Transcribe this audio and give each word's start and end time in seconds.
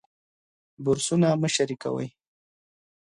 برسونه 0.85 1.27
مه 1.41 1.49
شریکوئ. 1.55 2.07